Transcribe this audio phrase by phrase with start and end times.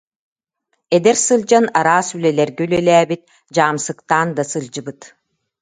[0.95, 5.01] Эдэр сылдьан араас үлэлэргэ үлэлээбит, дьаамсыктаан да сылдьыбыт